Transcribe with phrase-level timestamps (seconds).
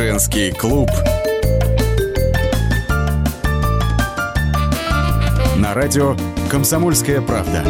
[0.00, 0.88] Женский клуб.
[5.58, 6.16] На радио
[6.50, 7.62] «Комсомольская правда».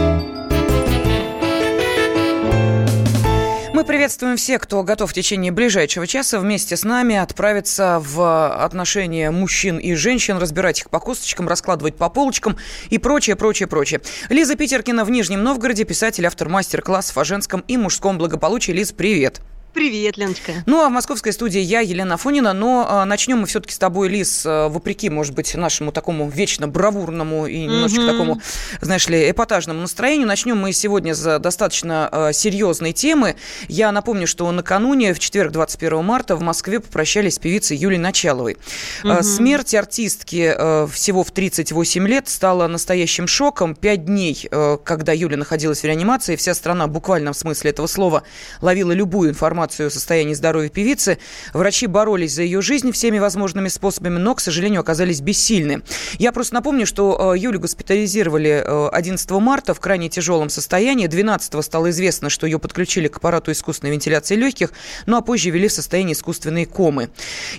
[3.74, 9.32] Мы приветствуем всех, кто готов в течение ближайшего часа вместе с нами отправиться в отношения
[9.32, 12.56] мужчин и женщин, разбирать их по косточкам, раскладывать по полочкам
[12.90, 14.02] и прочее, прочее, прочее.
[14.28, 18.70] Лиза Питеркина в Нижнем Новгороде, писатель, автор мастер-классов о женском и мужском благополучии.
[18.70, 19.40] Лиз, привет.
[19.72, 20.52] Привет, Леночка.
[20.66, 24.08] Ну, а в московской студии я, Елена Фонина, но а, начнем мы все-таки с тобой,
[24.08, 28.10] Лиз, а, вопреки, может быть, нашему такому вечно бравурному и немножечко mm-hmm.
[28.10, 28.40] такому,
[28.80, 30.26] знаешь ли, эпатажному настроению.
[30.26, 33.36] Начнем мы сегодня с достаточно а, серьезной темы.
[33.68, 38.56] Я напомню, что накануне, в четверг, 21 марта, в Москве попрощались с певицей Юлией Началовой.
[39.04, 39.22] Mm-hmm.
[39.22, 43.76] Смерть артистки а, всего в 38 лет стала настоящим шоком.
[43.76, 48.24] Пять дней, а, когда Юля находилась в реанимации, вся страна в буквальном смысле этого слова
[48.60, 51.18] ловила любую информацию информацию о состоянии здоровья певицы.
[51.52, 55.82] Врачи боролись за ее жизнь всеми возможными способами, но, к сожалению, оказались бессильны.
[56.18, 61.06] Я просто напомню, что э, Юлю госпитализировали 11 э, марта в крайне тяжелом состоянии.
[61.08, 64.72] 12 стало известно, что ее подключили к аппарату искусственной вентиляции легких,
[65.04, 67.10] ну а позже ввели в состояние искусственной комы.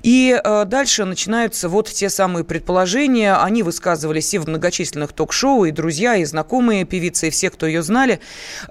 [0.02, 3.36] И э, дальше начинаются вот те самые предположения.
[3.36, 7.84] Они высказывались и в многочисленных ток-шоу, и друзья, и знакомые певицы, и все, кто ее
[7.84, 8.20] знали.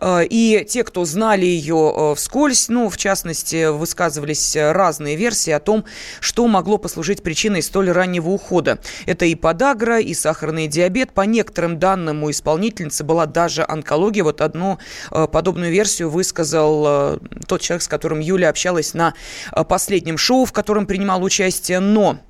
[0.03, 5.85] И те, кто знали ее вскользь, ну, в частности, частности, высказывались разные версии о том,
[6.21, 8.79] что могло послужить причиной столь раннего ухода.
[9.05, 11.13] Это и подагра, и сахарный диабет.
[11.13, 14.25] По некоторым данным у исполнительницы была даже онкология.
[14.25, 14.79] Вот одну
[15.11, 19.13] э, подобную версию высказал э, тот человек, с которым Юля общалась на
[19.53, 21.81] э, последнем шоу, в котором принимал участие.
[21.81, 22.21] Но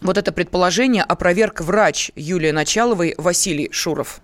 [0.00, 4.20] вот это предположение опроверг врач Юлии Началовой Василий Шуров.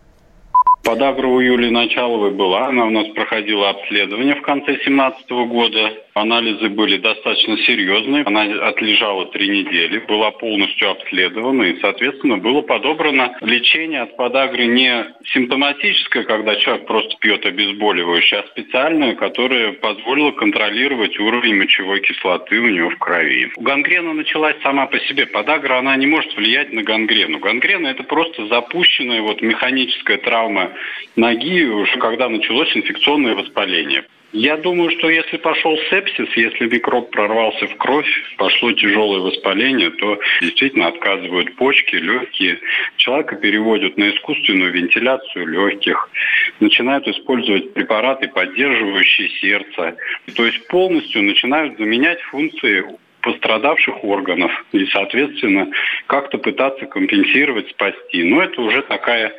[0.84, 2.66] Подагра у Юлии Началовой была.
[2.66, 5.94] Она у нас проходила обследование в конце 2017 года.
[6.12, 8.22] Анализы были достаточно серьезные.
[8.24, 15.06] Она отлежала три недели, была полностью обследована и, соответственно, было подобрано лечение от подагры не
[15.32, 22.68] симптоматическое, когда человек просто пьет обезболивающее, а специальное, которое позволило контролировать уровень мочевой кислоты у
[22.68, 23.50] него в крови.
[23.56, 25.24] Гангрена началась сама по себе.
[25.26, 27.38] Подагра, она не может влиять на гангрену.
[27.38, 30.73] Гангрена– это просто запущенная вот механическая травма
[31.16, 34.04] ноги, уже когда началось инфекционное воспаление.
[34.34, 40.18] Я думаю, что если пошел сепсис, если микроб прорвался в кровь, пошло тяжелое воспаление, то
[40.40, 42.58] действительно отказывают почки, легкие.
[42.96, 46.10] Человека переводят на искусственную вентиляцию легких,
[46.58, 49.96] начинают использовать препараты, поддерживающие сердце.
[50.34, 52.84] То есть полностью начинают заменять функции
[53.20, 55.68] пострадавших органов и, соответственно,
[56.08, 58.24] как-то пытаться компенсировать, спасти.
[58.24, 59.32] Но это уже такая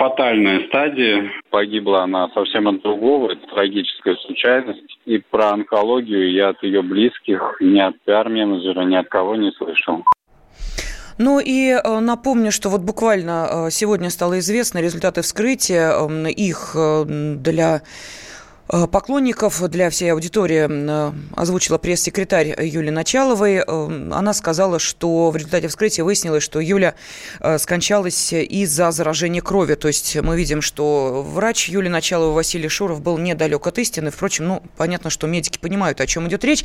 [0.00, 1.30] фатальная стадия.
[1.50, 4.98] Погибла она совсем от другого, это трагическая случайность.
[5.04, 10.02] И про онкологию я от ее близких, ни от пиар-менеджера, ни от кого не слышал.
[11.18, 15.92] Ну и э, напомню, что вот буквально э, сегодня стало известно результаты вскрытия.
[16.28, 17.82] Их э, для
[18.70, 23.56] поклонников для всей аудитории э, озвучила пресс-секретарь Юлии Началовой.
[23.56, 26.94] Э, она сказала, что в результате вскрытия выяснилось, что Юля
[27.58, 29.74] скончалась из-за заражения крови.
[29.74, 34.10] То есть мы видим, что врач Юлии Началовой Василий Шуров был недалек от истины.
[34.10, 36.64] Впрочем, ну, понятно, что медики понимают, о чем идет речь.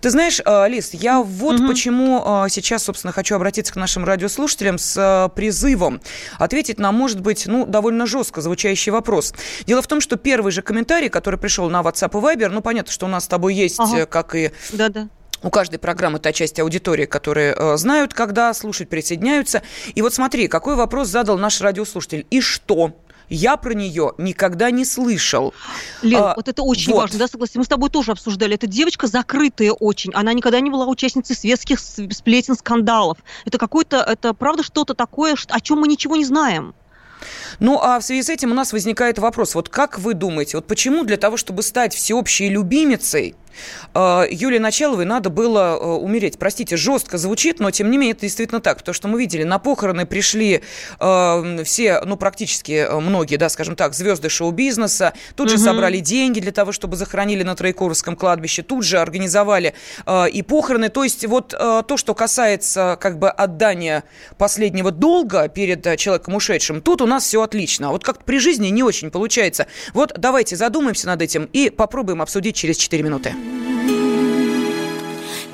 [0.00, 1.68] Ты знаешь, Лиз, я вот угу.
[1.68, 6.00] почему сейчас, собственно, хочу обратиться к нашим радиослушателям с призывом
[6.38, 9.34] ответить на, может быть, ну, довольно жестко звучащий вопрос.
[9.66, 12.48] Дело в том, что первый же комментарий, который пришел на WhatsApp и Viber.
[12.48, 13.98] Ну, понятно, что у нас с тобой есть, ага.
[13.98, 14.50] Э, как и...
[14.72, 15.08] Да-да.
[15.42, 19.62] У каждой программы та часть аудитории, которые э, знают, когда слушать, присоединяются.
[19.94, 22.26] И вот смотри, какой вопрос задал наш радиослушатель.
[22.30, 22.96] И что?
[23.28, 25.54] Я про нее никогда не слышал.
[26.02, 27.02] Лен, а, вот это очень вот.
[27.02, 27.60] важно, да, согласен.
[27.60, 28.56] Мы с тобой тоже обсуждали.
[28.56, 30.12] Эта девочка закрытая очень.
[30.14, 33.18] Она никогда не была участницей светских сплетен, скандалов.
[33.44, 36.74] Это какой-то, это правда что-то такое, о чем мы ничего не знаем.
[37.60, 39.54] Ну, а в связи с этим у нас возникает вопрос.
[39.54, 43.34] Вот как вы думаете, вот почему для того, чтобы стать всеобщей любимицей,
[43.94, 46.38] Юлии Началовой надо было э, умереть.
[46.38, 49.58] Простите, жестко звучит, но тем не менее это действительно так, потому что мы видели, на
[49.58, 50.62] похороны пришли
[51.00, 55.64] э, все, ну практически многие, да, скажем так, звезды шоу-бизнеса, тут же угу.
[55.64, 59.74] собрали деньги для того, чтобы захоронили на Троекуровском кладбище, тут же организовали
[60.32, 60.88] и похороны.
[60.88, 64.04] То есть вот то, что касается как бы отдания
[64.38, 67.88] последнего долга перед человеком ушедшим, тут у нас все отлично.
[67.88, 69.66] А вот как при жизни не очень получается.
[69.94, 73.34] Вот давайте задумаемся над этим и попробуем обсудить через 4 минуты.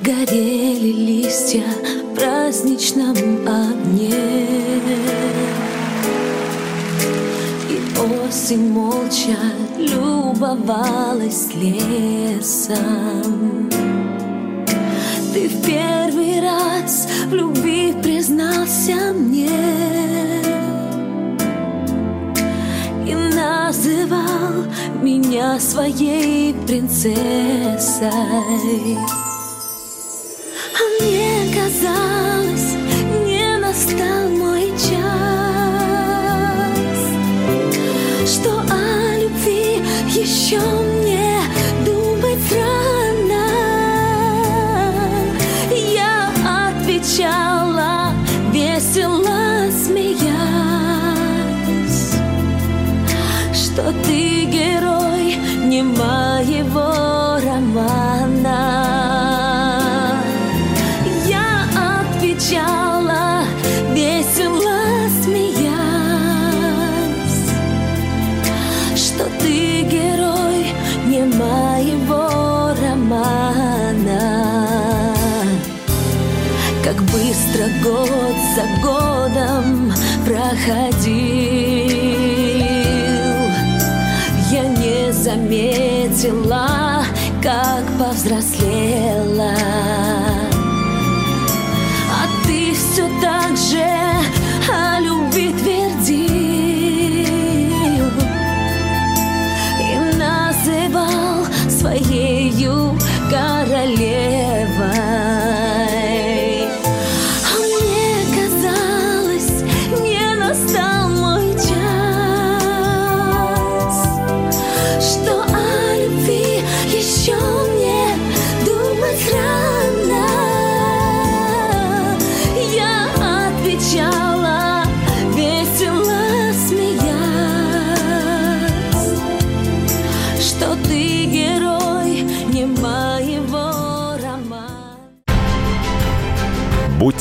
[0.03, 3.15] Горели листья в праздничном
[3.47, 4.11] огне.
[7.69, 9.37] И осень молча
[9.77, 12.81] любовалась лесом.
[15.33, 19.49] Ты в первый раз в любви признался мне
[23.05, 24.65] И называл
[25.01, 28.03] меня своей принцессой
[30.73, 32.73] Мне казалось,
[33.25, 35.03] не настал мой час.
[38.25, 40.59] Что о любви еще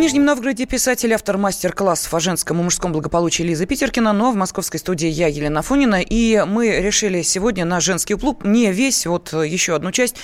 [0.00, 4.80] Нижнем Новгороде писатель, автор мастер-классов о женском и мужском благополучии Лиза Питеркина, но в московской
[4.80, 9.74] студии я, Елена Фонина, и мы решили сегодня на женский клуб не весь, вот еще
[9.74, 10.16] одну часть,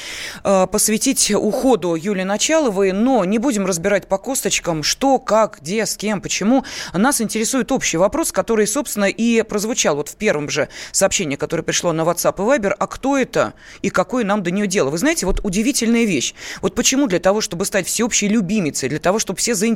[0.44, 5.99] э, посвятить уходу Юлии Началовой, но не будем разбирать по косточкам, что, как, где, с
[5.99, 6.64] кем, почему.
[6.94, 11.93] Нас интересует общий вопрос, который, собственно, и прозвучал вот в первом же сообщении, которое пришло
[11.93, 13.52] на WhatsApp и Viber, а кто это
[13.82, 14.88] и какое нам до нее дело?
[14.88, 16.32] Вы знаете, вот удивительная вещь.
[16.62, 19.67] Вот почему для того, чтобы стать всеобщей любимицей, для того, чтобы все заинтересовались,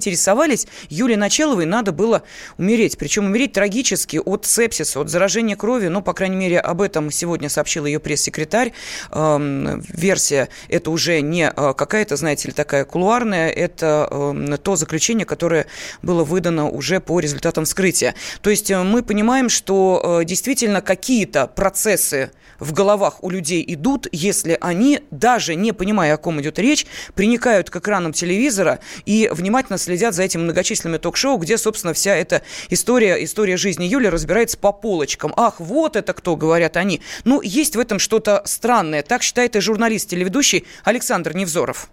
[0.89, 2.23] Юлии Началовой надо было
[2.59, 2.99] умереть.
[2.99, 5.89] Причем умереть трагически от сепсиса, от заражения крови.
[5.89, 8.73] Ну, по крайней мере, об этом сегодня сообщил ее пресс-секретарь.
[9.13, 15.27] Эм, версия это уже не э, какая-то, знаете ли, такая кулуарная, это эм, то заключение,
[15.27, 15.67] которое
[16.03, 18.15] было выдано уже по результатам вскрытия.
[18.43, 22.31] То есть э, мы понимаем, что э, действительно какие-то процессы
[22.61, 27.71] в головах у людей идут, если они, даже не понимая, о ком идет речь, приникают
[27.71, 33.23] к экранам телевизора и внимательно следят за этим многочисленными ток-шоу, где, собственно, вся эта история,
[33.25, 35.33] история жизни Юли разбирается по полочкам.
[35.37, 37.01] Ах, вот это кто, говорят они.
[37.25, 39.03] Ну, есть в этом что-то странное.
[39.03, 41.91] Так считает и журналист, телеведущий Александр Невзоров.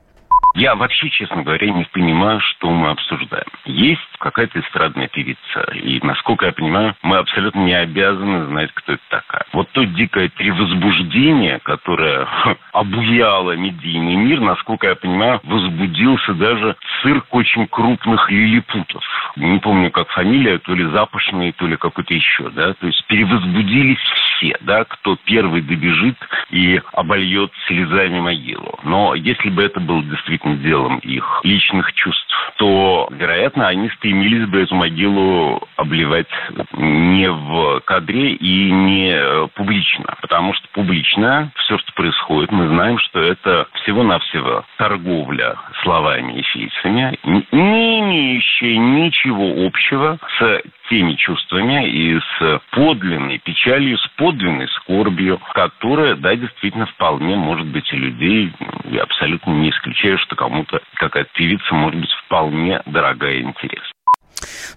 [0.57, 3.45] Я вообще, честно говоря, не понимаю, что мы обсуждаем.
[3.65, 9.03] Есть какая-то эстрадная певица, и, насколько я понимаю, мы абсолютно не обязаны знать, кто это
[9.07, 9.45] такая.
[9.53, 17.27] Вот то дикое перевозбуждение, которое ха, обуяло медийный мир, насколько я понимаю, возбудился даже цирк
[17.35, 19.03] очень крупных лилипутов.
[19.35, 23.99] Не помню, как фамилия, то ли Запашный, то ли какой-то еще, да, то есть перевозбудились
[23.99, 26.17] все, да, кто первый добежит
[26.49, 28.79] и обольет слезами могилу.
[28.83, 34.61] Но если бы это было действительно делом их личных чувств, то, вероятно, они стремились бы
[34.61, 36.27] эту могилу обливать
[36.73, 40.15] не в кадре и не э, публично.
[40.21, 47.17] Потому что публично все, что происходит, мы знаем, что это всего-навсего торговля словами и фейсами,
[47.23, 56.15] не имеющая ничего общего с теми чувствами и с подлинной печалью, с подлинной скорбью, которая,
[56.15, 58.53] да, действительно, вполне может быть у людей.
[58.85, 63.91] Я абсолютно не исключаю, что кому-то какая-то певица может быть вполне дорогая и интересна.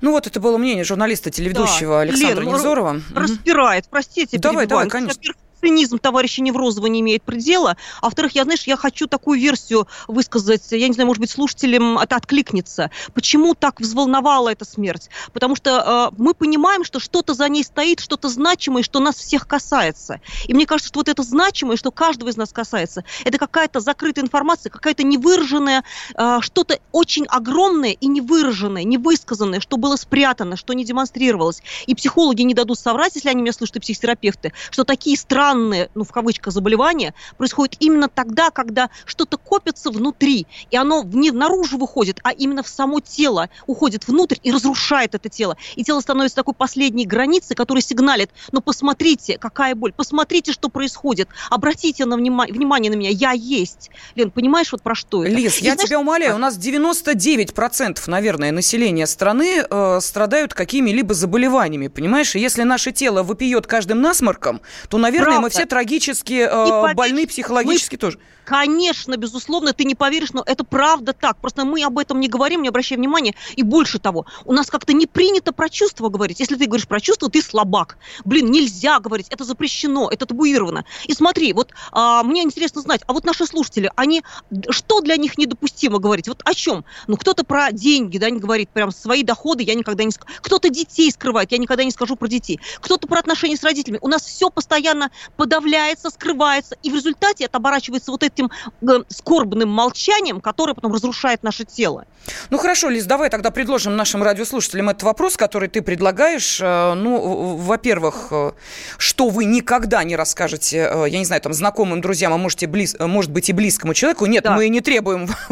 [0.01, 2.01] Ну вот это было мнение журналиста, телеведущего да.
[2.01, 2.97] Александра Лен, Невзорова.
[3.15, 5.13] Распирает, простите, Давай, давай, конечно
[5.61, 7.77] цинизм товарища Неврозова не имеет предела.
[8.01, 11.99] А во-вторых, я, знаешь, я хочу такую версию высказать, я не знаю, может быть, слушателям
[11.99, 12.91] это откликнется.
[13.15, 15.11] Почему так взволновала эта смерть?
[15.33, 19.47] Потому что э, мы понимаем, что что-то за ней стоит, что-то значимое, что нас всех
[19.47, 20.21] касается.
[20.47, 24.25] И мне кажется, что вот это значимое, что каждого из нас касается, это какая-то закрытая
[24.25, 30.85] информация, какая-то невыраженная, э, что-то очень огромное и невыраженное, невысказанное, что было спрятано, что не
[30.85, 31.63] демонстрировалось.
[31.87, 35.91] И психологи не дадут соврать, если они меня слышат, и психотерапевты, что такие странные странные,
[35.95, 41.77] ну, в кавычках, заболевания происходят именно тогда, когда что-то копится внутри, и оно не наружу
[41.79, 45.57] выходит, а именно в само тело уходит внутрь и разрушает это тело.
[45.75, 51.29] И тело становится такой последней границей, которая сигналит, ну, посмотрите, какая боль, посмотрите, что происходит,
[51.51, 53.91] обратите на внима- внимание на меня, я есть.
[54.15, 55.35] Лен, понимаешь, вот про что это?
[55.35, 61.13] Лиз, и я знаешь, тебя умоляю, у нас 99%, наверное, населения страны э, страдают какими-либо
[61.15, 62.37] заболеваниями, понимаешь?
[62.37, 67.95] И если наше тело выпьет каждым насморком, то, наверное, мы все трагически э, больны психологически
[67.95, 67.99] мы...
[67.99, 68.19] тоже.
[68.51, 71.37] Конечно, безусловно, ты не поверишь, но это правда так.
[71.37, 73.37] Просто мы об этом не говорим, не обращаем внимания.
[73.55, 76.41] И больше того, у нас как-то не принято про чувства говорить.
[76.41, 77.97] Если ты говоришь про чувства, ты слабак.
[78.25, 80.85] Блин, нельзя говорить, это запрещено, это табуировано.
[81.07, 84.25] И смотри, вот а, мне интересно знать, а вот наши слушатели, они,
[84.71, 86.27] что для них недопустимо говорить?
[86.27, 86.85] Вот о чем?
[87.07, 90.35] Ну, кто-то про деньги, да, не говорит, прям свои доходы я никогда не скажу.
[90.41, 92.59] Кто-то детей скрывает, я никогда не скажу про детей.
[92.81, 94.01] Кто-то про отношения с родителями.
[94.03, 98.51] У нас все постоянно подавляется, скрывается, и в результате это оборачивается вот этим
[98.83, 102.05] э, скорбным молчанием, которое потом разрушает наше тело.
[102.51, 106.61] Ну хорошо, Лиз, давай тогда предложим нашим радиослушателям этот вопрос, который ты предлагаешь.
[106.61, 108.53] Э, ну, во-первых, э,
[108.99, 113.31] что вы никогда не расскажете, я не знаю, там, знакомым друзьям, а можете близ, может
[113.31, 114.27] быть и близкому человеку.
[114.27, 114.55] Нет, да.
[114.55, 115.29] мы не требуем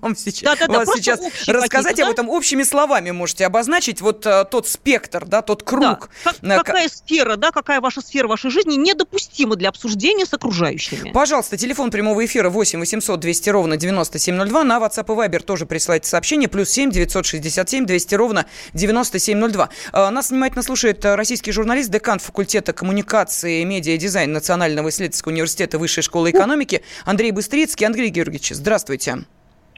[0.00, 2.28] вам сейчас, да, да, вас сейчас рассказать об этом.
[2.28, 6.10] Общими словами можете обозначить вот тот спектр, да, тот круг.
[6.22, 8.74] Как, какая сфера, да, какая ваша сфера вашей жизни
[9.14, 11.12] недопустима для обсуждения с окружающими?
[11.12, 14.64] Пожалуйста, телефон прямого эфира 8 800 200 ровно 9702.
[14.64, 16.48] На WhatsApp и Viber тоже присылайте сообщение.
[16.48, 19.68] Плюс 7 967 200 ровно 9702.
[19.92, 25.78] А, нас внимательно слушает э, российский журналист, декан факультета коммуникации и медиа-дизайн Национального исследовательского университета
[25.78, 27.86] Высшей школы экономики Андрей Быстрицкий.
[27.86, 29.24] Андрей Георгиевич, здравствуйте.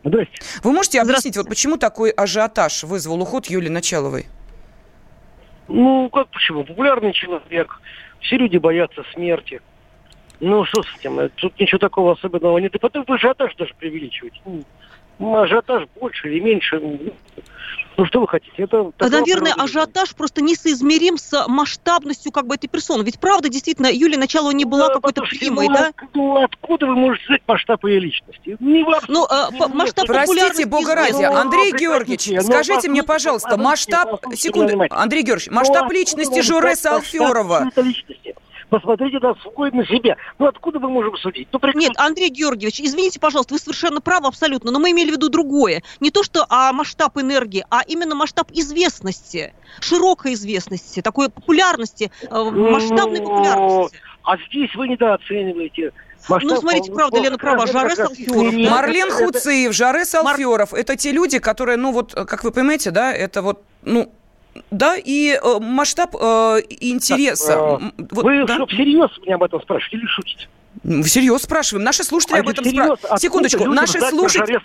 [0.04, 0.42] Здравствуйте.
[0.62, 4.26] Вы можете объяснить, вот почему такой ажиотаж вызвал уход Юлии Началовой?
[5.68, 6.64] Ну, как почему?
[6.64, 7.80] Популярный человек.
[8.20, 9.60] Все люди боятся смерти.
[10.40, 11.30] Ну, что с этим?
[11.36, 12.74] Тут ничего такого особенного нет.
[12.74, 14.40] И потом вы ажиотаж даже преувеличиваете.
[15.18, 16.80] Ну, ажиотаж больше или меньше.
[17.96, 18.52] Ну, что вы хотите?
[18.58, 23.02] Это а, Наверное, ажиотаж просто несоизмерим с масштабностью как бы этой персоны.
[23.02, 25.92] Ведь правда, действительно, Юлия начало не была да, какой-то примой, да?
[26.12, 28.56] Ну, откуда вы можете знать масштаб ее личности?
[28.60, 33.56] Не вам, ну, э, масштаб Простите, бога ради, Андрей ну, Георгиевич, ну, скажите мне, пожалуйста,
[33.56, 34.20] масштаб...
[34.34, 37.70] Секунду, Андрей Георгиевич, масштаб личности Жореса Алферова.
[38.68, 40.16] Посмотрите на свой, на себя.
[40.38, 41.48] Ну, откуда мы можем судить?
[41.52, 41.88] Ну, прекрасно.
[41.88, 45.82] Нет, Андрей Георгиевич, извините, пожалуйста, вы совершенно правы абсолютно, но мы имели в виду другое.
[46.00, 52.28] Не то, что а, масштаб энергии, а именно масштаб известности, широкой известности, такой популярности, э,
[52.28, 54.00] масштабной популярности.
[54.24, 55.92] А здесь вы недооцениваете
[56.28, 58.52] Масштаб, ну, смотрите, правда, Лена права, Жарес Алферов.
[58.52, 60.74] Марлен Хуциев, Жарес Алферов.
[60.74, 64.10] Это те люди, которые, ну вот, как вы понимаете, да, это вот, ну,
[64.70, 67.52] да, и э, масштаб э, интереса.
[67.52, 68.54] Так, э, вот, вы да?
[68.54, 70.48] что, всерьез меня об этом спрашиваете или шутите?
[71.04, 71.84] Всерьез спрашиваем.
[71.84, 73.20] Наши слушатели а об этом спрашивают.
[73.20, 73.64] Секундочку.
[73.64, 74.60] Наши слушатели...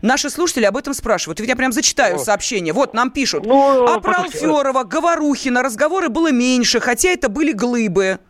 [0.00, 1.40] наши слушатели об этом спрашивают.
[1.40, 2.24] Я прям зачитаю вот.
[2.24, 2.72] сообщение.
[2.72, 3.44] Вот, нам пишут.
[3.44, 8.20] Ну, а про Алферова, Говорухина разговоры было меньше, хотя это были глыбы.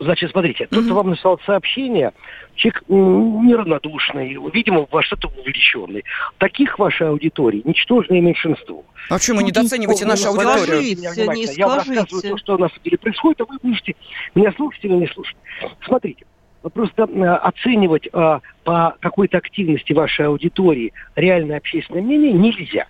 [0.00, 2.12] Значит, смотрите, тот, кто вам написал сообщение,
[2.54, 6.04] человек неравнодушный, видимо, во что-то увлеченный.
[6.38, 8.82] Таких вашей аудитории ничтожное меньшинство.
[9.10, 10.80] А почему вы недооцениваете нашу аудиторию?
[10.80, 13.94] Не Я вам рассказываю то, что на самом деле происходит, а вы будете
[14.34, 15.36] меня слушать или не слушать.
[15.84, 16.24] Смотрите,
[16.72, 22.86] просто э, оценивать э, по какой-то активности вашей аудитории реальное общественное мнение нельзя.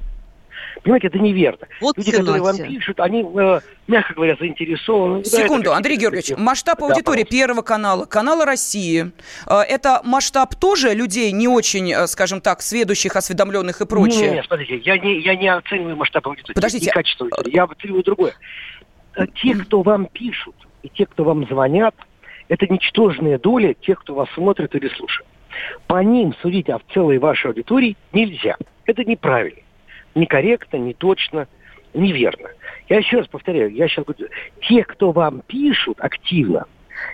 [0.82, 1.66] Понимаете, это неверно.
[1.80, 5.24] Вот Люди, которые вам пишут, они, э, мягко говоря, заинтересованы.
[5.24, 9.12] Секунду, да, Андрей Георгиевич, масштаб аудитории да, Первого канала, канала России,
[9.46, 14.22] э, это масштаб тоже людей не очень, э, скажем так, сведущих, осведомленных и прочее?
[14.22, 16.54] Нет, нет, смотрите, я не, я не оцениваю масштаб аудитории.
[16.54, 16.86] Подождите.
[16.86, 17.54] И качество аудитории.
[17.54, 18.34] Я оцениваю другое.
[19.42, 21.94] Те, кто вам пишут, и те, кто вам звонят,
[22.48, 25.28] это ничтожная доля тех, кто вас смотрит или слушает.
[25.86, 28.56] По ним судить о целой вашей аудитории нельзя.
[28.86, 29.60] Это неправильно
[30.14, 31.48] некорректно, не точно,
[31.94, 32.48] неверно.
[32.88, 34.28] Я еще раз повторяю, я сейчас говорю,
[34.62, 36.66] те, кто вам пишут активно,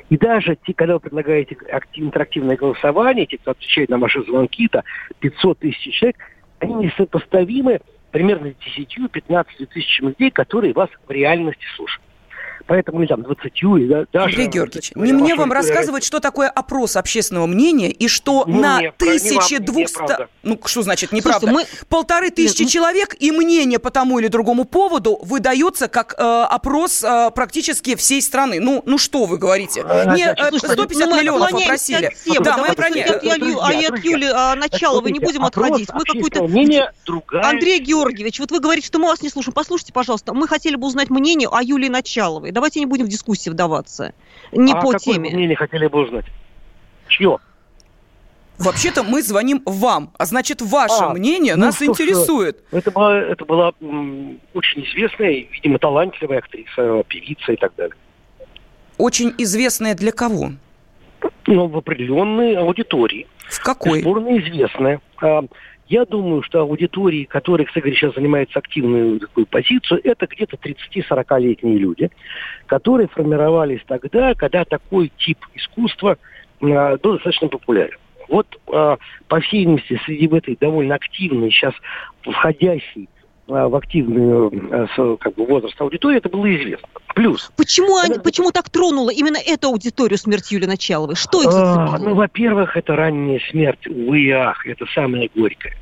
[0.09, 4.69] и даже те, когда вы предлагаете актив, интерактивное голосование, те, кто отвечает на ваши звонки,
[4.69, 4.83] то
[5.21, 6.17] 500 тысяч человек,
[6.59, 12.03] они несопоставимы примерно 10-15 тысячами людей, которые вас в реальности слушают
[12.67, 14.27] поэтому или там 20, или да, даже...
[14.27, 18.79] Андрей Георгиевич, не мне вам рассказывать, что такое опрос общественного мнения, и что ну, на
[18.79, 20.29] 1200...
[20.43, 21.49] Ну, что значит неправда?
[21.49, 21.87] Слушайте, мы...
[21.89, 27.03] Полторы тысячи Нет, человек, и мнение по тому или другому поводу выдается как э, опрос
[27.03, 28.61] э, практически всей страны.
[28.61, 29.85] Ну, ну что вы говорите?
[29.85, 32.11] А, не, э, 150 ну, миллионов попросили.
[32.41, 35.89] Да, мы про А и от Юли а, начала вы не будем отходить.
[35.93, 36.45] Мы какой-то...
[37.43, 39.55] Андрей Георгиевич, вот вы говорите, что мы вас не слушаем.
[39.55, 43.51] Послушайте, пожалуйста, мы хотели бы узнать мнение о Юлии Началовой давайте не будем в дискуссии
[43.51, 44.15] вдаваться.
[44.51, 45.31] Не а по какое теме.
[45.31, 46.25] мнение хотели бы узнать?
[47.07, 47.39] Чье?
[48.59, 52.65] Вообще-то мы звоним вам, а значит, ваше а, мнение ну, нас интересует.
[52.73, 57.95] Это была, это была м, очень известная, видимо, талантливая актриса, певица и так далее.
[58.97, 60.53] Очень известная для кого?
[61.47, 63.27] Ну, в определенной аудитории.
[63.51, 63.99] В какой?
[63.99, 65.03] Бесспорно известная.
[65.89, 72.11] Я думаю, что аудитории, которые, кстати сейчас занимаются активную такую позицию, это где-то 30-40-летние люди,
[72.67, 76.19] которые формировались тогда, когда такой тип искусства
[76.61, 77.99] э, был достаточно популярен.
[78.29, 78.97] Вот, э,
[79.29, 81.75] по всей видимости, среди этой довольно активной, сейчас
[82.23, 83.09] входящей
[83.49, 86.89] Э, в активную э, как бы, возраст аудитории, это было известно.
[87.17, 87.51] Плюс.
[87.57, 91.15] Почему, они, почему так тронула именно эту аудиторию смерть Юли Началовой?
[91.15, 95.75] Что их а, Ну, во-первых, это ранняя смерть, увы и ах, это самое горькое.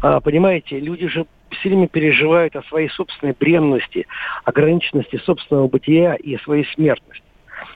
[0.00, 4.06] А, понимаете, люди же все время переживают о своей собственной бренности,
[4.44, 7.24] ограниченности собственного бытия и о своей смертности.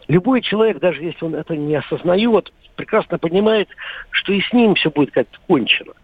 [0.06, 3.68] Любой человек, даже если он это не осознает, прекрасно понимает,
[4.11, 5.94] что и с ним все будет как-то кончено.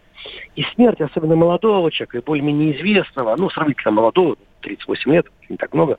[0.57, 5.73] И смерть, особенно молодого человека, и более-менее известного, ну, сравнительно молодого, 38 лет, не так
[5.73, 5.99] много,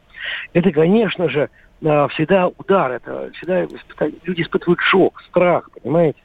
[0.54, 1.50] это, конечно же,
[1.84, 3.66] а, всегда удар, это всегда
[4.24, 6.20] люди испытывают шок, страх, понимаете?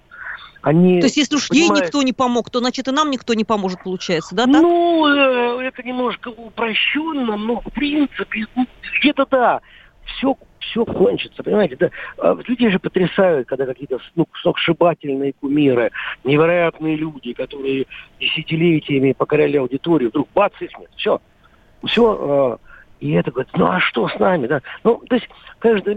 [0.62, 1.76] Они То есть, если уж понимают...
[1.76, 4.46] ей никто не помог, то, значит, и нам никто не поможет, получается, да?
[4.46, 4.62] Так?
[4.62, 8.66] Ну, э, это немножко упрощенно, но, в принципе, ну,
[8.98, 9.60] где-то да.
[10.06, 10.36] Все
[10.70, 11.76] все кончится, понимаете?
[11.76, 15.90] Да, а, людей же потрясают, когда какие-то ну, сногсшибательные кумиры,
[16.24, 17.86] невероятные люди, которые
[18.20, 20.90] десятилетиями покоряли аудиторию, вдруг бац, их нет.
[20.96, 21.20] Все.
[21.84, 22.58] Все
[23.00, 24.62] и это говорит, ну а что с нами, да?
[24.82, 25.28] Ну, то есть,
[25.58, 25.90] конечно,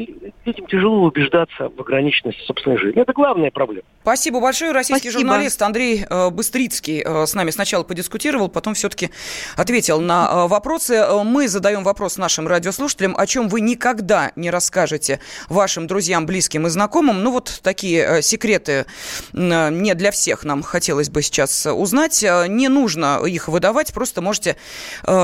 [0.46, 3.02] этим тяжело убеждаться в ограниченности собственной жизни.
[3.02, 3.84] Это главная проблема.
[4.02, 4.72] Спасибо большое.
[4.72, 5.30] Российский Спасибо.
[5.30, 9.10] журналист Андрей э, Быстрицкий э, с нами сначала подискутировал, потом все-таки
[9.56, 11.06] ответил на э, вопросы.
[11.24, 16.70] Мы задаем вопрос нашим радиослушателям, о чем вы никогда не расскажете вашим друзьям, близким и
[16.70, 17.24] знакомым.
[17.24, 18.86] Ну, вот такие секреты
[19.34, 22.24] не для всех нам хотелось бы сейчас узнать.
[22.24, 24.56] Не нужно их выдавать, просто можете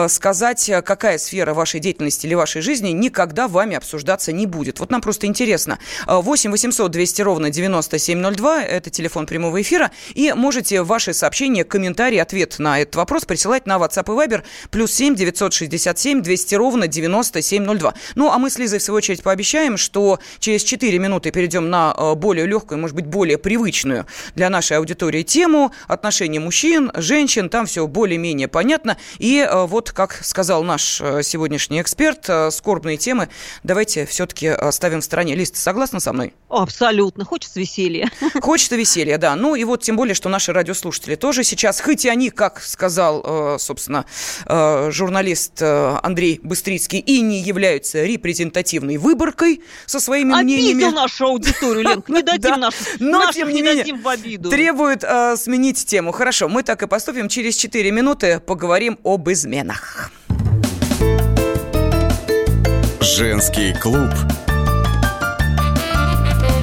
[0.07, 4.82] сказать, какая сфера вашей вашей деятельности или вашей жизни никогда вами обсуждаться не будет.
[4.82, 5.80] Вот нам просто интересно.
[6.08, 9.91] 8 800 200 ровно 9702– это телефон прямого эфира.
[10.13, 14.91] И можете ваши сообщения, комментарии, ответ на этот вопрос присылать на WhatsApp и Viber плюс
[14.91, 17.93] 7 967 200 ровно 9702.
[18.15, 21.95] Ну, а мы с Лизой, в свою очередь, пообещаем, что через 4 минуты перейдем на
[21.97, 27.47] э, более легкую, может быть, более привычную для нашей аудитории тему отношения мужчин, женщин.
[27.47, 28.97] Там все более-менее понятно.
[29.17, 32.29] И э, вот, как сказал наш э, сегодняшний эксперт.
[32.29, 33.29] Э, скорбные темы
[33.63, 35.35] давайте все-таки оставим в стороне.
[35.35, 36.33] Лист, согласна со мной?
[36.49, 37.25] Абсолютно.
[37.25, 38.09] Хочется веселья.
[38.41, 39.35] Хочется веселья, да.
[39.35, 43.55] Ну и вот тем более, что наши радиослушатели тоже сейчас, хоть и они, как сказал,
[43.55, 44.05] э, собственно,
[44.45, 50.83] э, журналист Андрей Быстрицкий, и не являются репрезентативной выборкой со своими Обидел мнениями.
[50.85, 54.49] Обидел нашу аудиторию, Ленка, не дадим нашу, Но, тем не, менее, в обиду.
[54.49, 56.11] Требует сменить тему.
[56.11, 57.29] Хорошо, мы так и поступим.
[57.29, 60.11] Через 4 минуты поговорим об изменах.
[63.15, 64.10] Женский клуб.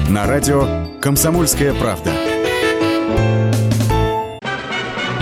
[0.09, 0.67] На радио
[0.99, 2.11] «Комсомольская правда».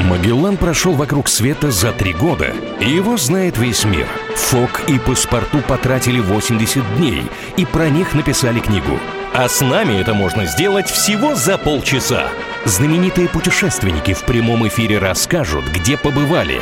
[0.05, 4.07] Магеллан прошел вокруг света за три года, и его знает весь мир.
[4.35, 7.21] Фок и паспорту потратили 80 дней,
[7.57, 8.99] и про них написали книгу.
[9.31, 12.29] А с нами это можно сделать всего за полчаса.
[12.65, 16.59] Знаменитые путешественники в прямом эфире расскажут, где побывали,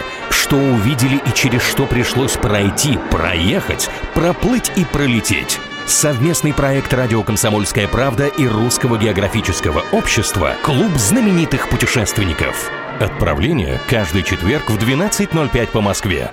[0.47, 5.59] что увидели и через что пришлось пройти, проехать, проплыть и пролететь.
[5.85, 12.71] Совместный проект «Радио Комсомольская правда» и Русского географического общества «Клуб знаменитых путешественников».
[13.01, 16.31] Отправление каждый четверг в 12.05 по Москве.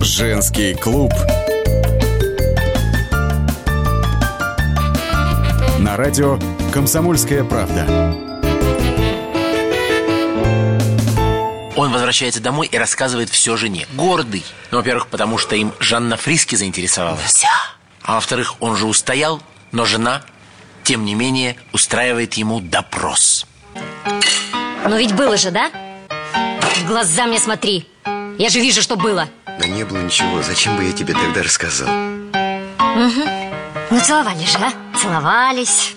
[0.00, 1.12] Женский клуб
[5.78, 6.38] на радио
[6.74, 7.84] «Комсомольская правда».
[11.76, 13.86] Он возвращается домой и рассказывает все жене.
[13.92, 14.44] Гордый.
[14.72, 17.22] Ну, во-первых, потому что им Жанна Фриски заинтересовалась.
[17.26, 17.46] Все.
[18.02, 20.22] А во-вторых, он же устоял, но жена
[20.82, 23.46] тем не менее устраивает ему допрос.
[24.84, 25.70] Но ведь было же, да?
[26.08, 27.88] В глаза мне смотри.
[28.36, 29.28] Я же вижу, что было.
[29.46, 30.42] Да не было ничего.
[30.42, 31.86] Зачем бы я тебе тогда рассказал?
[31.88, 33.28] Угу.
[33.92, 34.72] Ну, целовались же, а?
[34.98, 35.94] Целовались.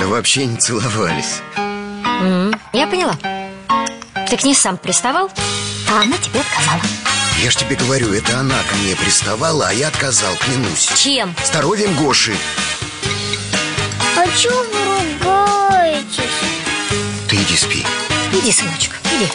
[0.00, 1.40] Да вообще не целовались.
[1.56, 2.58] Угу.
[2.72, 3.16] Я поняла.
[4.28, 5.30] Ты к ней сам приставал,
[5.90, 6.80] а она тебе отказала.
[7.42, 10.90] Я ж тебе говорю, это она ко мне приставала, а я отказал, клянусь.
[10.96, 11.34] Чем?
[11.44, 12.36] Здоровьем Гоши.
[14.16, 16.22] А чё вы ругаетесь?
[17.28, 17.84] Ты иди спи.
[18.32, 19.28] Иди, сыночек, иди.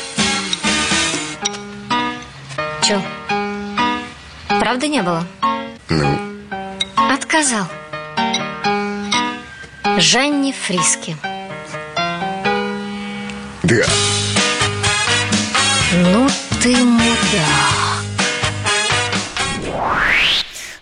[2.82, 3.02] Чё?
[4.60, 5.28] Правда не было?
[5.89, 6.20] Ну?
[6.96, 7.67] Отказал.
[10.00, 11.18] Жанни Фриски.
[13.64, 13.84] Да.
[15.92, 16.28] Ну
[16.62, 17.98] ты мудак.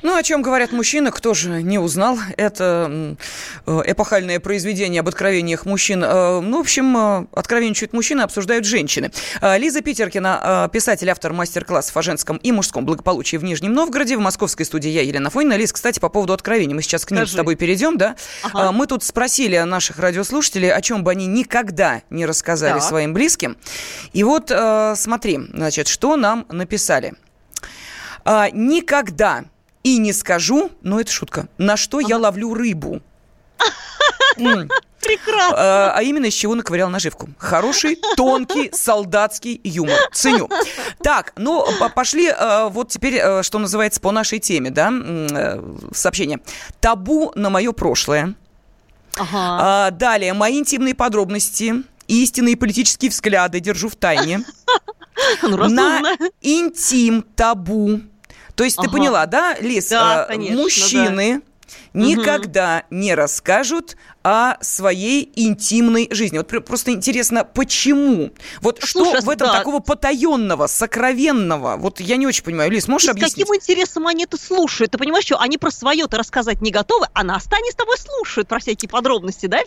[0.01, 2.19] Ну, о чем говорят мужчины, кто же не узнал?
[2.35, 3.15] Это
[3.65, 6.03] эпохальное произведение об откровениях мужчин.
[6.03, 9.11] Э, ну, в общем, э, откровенничают мужчины, обсуждают женщины.
[9.41, 14.17] Лиза Питеркина, писатель, автор мастер-классов о женском и мужском благополучии в Нижнем Новгороде.
[14.17, 15.55] В московской студии я, Елена Фонина.
[15.55, 16.73] Лиз, кстати, по поводу откровений.
[16.73, 17.31] Мы сейчас к ним Скажи.
[17.31, 18.15] с тобой перейдем, да?
[18.43, 18.71] Ага.
[18.71, 22.83] Мы тут спросили наших радиослушателей, о чем бы они никогда не рассказали так.
[22.83, 23.57] своим близким.
[24.13, 24.51] И вот
[24.95, 27.13] смотри, значит, что нам написали.
[28.25, 29.45] Никогда
[29.83, 33.01] и не скажу, но это шутка, на что я ловлю рыбу.
[35.05, 35.55] Прекрасно.
[35.57, 37.29] А, а именно, из чего наковырял наживку.
[37.37, 39.97] Хороший, тонкий, солдатский юмор.
[40.11, 40.49] Ценю.
[41.03, 45.61] Так, ну, пошли а, вот теперь, а, что называется, по нашей теме, да, э,
[45.93, 46.39] сообщение.
[46.79, 48.33] Табу на мое прошлое.
[49.17, 49.29] Ага.
[49.87, 54.43] А, далее, мои интимные подробности, истинные политические взгляды держу в тайне.
[55.43, 56.01] На
[56.41, 58.01] интим табу
[58.55, 58.87] то есть ага.
[58.87, 59.89] ты поняла, да, Лиз?
[59.89, 61.41] Да, э, конечно, мужчины да.
[61.93, 62.95] Никогда угу.
[62.95, 66.39] не расскажут о своей интимной жизни.
[66.39, 68.31] Вот просто интересно, почему?
[68.59, 69.59] Вот Слушай, что в этом да.
[69.59, 71.77] такого потаенного, сокровенного?
[71.77, 72.71] Вот я не очень понимаю.
[72.71, 73.33] Лиз, можешь И объяснить?
[73.33, 74.91] С каким интересом они это слушают?
[74.91, 78.47] Ты понимаешь, что они про свое-то рассказать не готовы, а нас они с тобой слушают
[78.47, 79.59] про всякие подробности, да?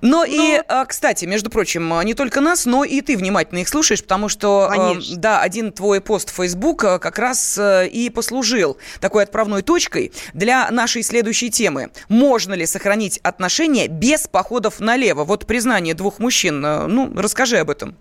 [0.00, 0.24] Но, но...
[0.26, 4.28] и, а, кстати, между прочим, не только нас, но и ты внимательно их слушаешь, потому
[4.28, 5.16] что, э, Конечно.
[5.16, 10.70] да, один твой пост в Facebook как раз э, и послужил такой отправной точкой для
[10.70, 11.90] нашей следующей темы.
[12.08, 15.24] Можно ли сохранить отношения без походов налево.
[15.24, 16.64] Вот признание двух мужчин.
[16.64, 17.96] Э, ну, расскажи об этом.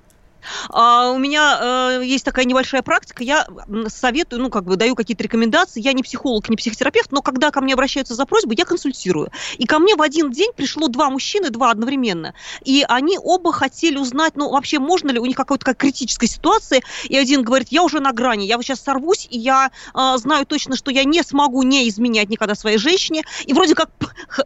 [0.69, 3.23] А, у меня э, есть такая небольшая практика.
[3.23, 3.47] Я
[3.87, 5.81] советую, ну, как бы даю какие-то рекомендации.
[5.81, 9.31] Я не психолог, не психотерапевт, но когда ко мне обращаются за просьбой, я консультирую.
[9.57, 12.33] И ко мне в один день пришло два мужчины, два одновременно.
[12.63, 16.81] И они оба хотели узнать, ну, вообще можно ли у них какая-то как критическая ситуация.
[17.05, 20.45] И один говорит, я уже на грани, я вот сейчас сорвусь, и я э, знаю
[20.45, 23.23] точно, что я не смогу не изменять никогда своей женщине.
[23.45, 23.89] И вроде как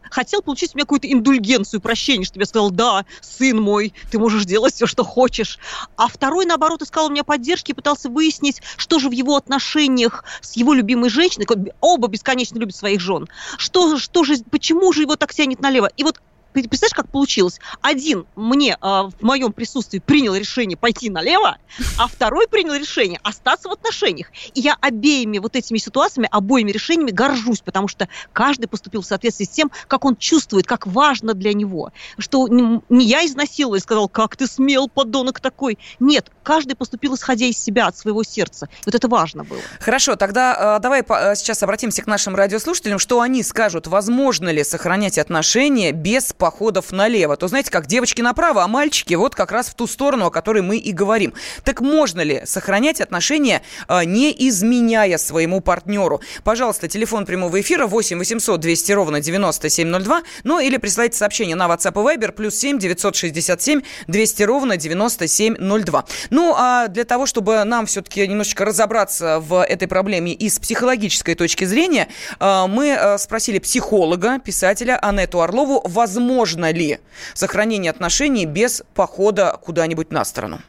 [0.10, 4.46] хотел получить у меня какую-то индульгенцию, прощение, что я сказал, да, сын мой, ты можешь
[4.46, 5.60] делать все, что хочешь.
[5.96, 10.56] А второй, наоборот, искал у меня поддержки пытался выяснить, что же в его отношениях с
[10.56, 11.46] его любимой женщиной,
[11.80, 13.28] оба бесконечно любят своих жен,
[13.58, 15.90] что, что же, почему же его так тянет налево.
[15.98, 16.20] И вот
[16.52, 17.60] представляешь, как получилось?
[17.82, 21.58] Один мне э, в моем присутствии принял решение пойти налево,
[21.98, 24.28] а второй принял решение остаться в отношениях.
[24.54, 29.46] И я обеими вот этими ситуациями, обоими решениями горжусь, потому что каждый поступил в соответствии
[29.46, 31.92] с тем, как он чувствует, как важно для него.
[32.18, 35.78] Что не я изнасиловала и сказал, как ты смел, подонок такой.
[36.00, 38.70] Нет, каждый поступил исходя из себя, от своего сердца.
[38.86, 39.60] Вот это важно было.
[39.80, 44.50] Хорошо, тогда э, давай по, э, сейчас обратимся к нашим радиослушателям, что они скажут, возможно
[44.50, 47.38] ли сохранять отношения без походов налево.
[47.38, 50.64] То знаете, как девочки направо, а мальчики вот как раз в ту сторону, о которой
[50.64, 51.36] мы и говорим.
[51.64, 56.20] Так можно ли сохранять отношения, а, не изменяя своему партнеру?
[56.44, 61.92] Пожалуйста, телефон прямого эфира 8 800 200 ровно 9702, ну или присылайте сообщение на WhatsApp
[61.92, 66.06] и Viber плюс 7 967 200 ровно 9702.
[66.32, 71.36] Ну, а для того, чтобы нам все-таки немножечко разобраться в этой проблеме и с психологической
[71.36, 72.08] точки зрения,
[72.40, 77.00] а, мы а, спросили психолога, писателя Анету Орлову, возможно возможно ли
[77.34, 80.62] сохранение отношений без похода куда-нибудь на сторону?